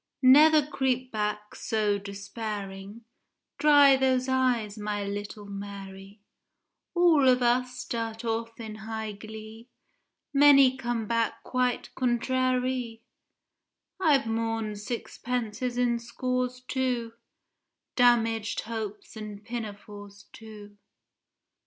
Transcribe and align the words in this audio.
Never 0.23 0.65
creep 0.65 1.11
back 1.11 1.53
so 1.53 1.99
despairing, 1.99 3.05
Dry 3.59 3.95
those 3.95 4.27
eyes, 4.27 4.75
my 4.75 5.03
little 5.05 5.45
Mary, 5.45 6.21
All 6.95 7.27
of 7.27 7.43
us 7.43 7.77
start 7.77 8.25
off 8.25 8.59
in 8.59 8.73
high 8.77 9.11
glee, 9.11 9.69
Many 10.33 10.75
come 10.75 11.05
back 11.05 11.43
quite 11.43 11.93
"contrairy"— 11.93 13.03
I've 13.99 14.25
mourn'd 14.25 14.79
sixpences 14.79 15.77
in 15.77 15.99
scores 15.99 16.61
too, 16.61 17.13
Damag'd 17.95 18.61
hopes 18.61 19.15
and 19.15 19.45
pinafores 19.45 20.23
too. 20.33 20.77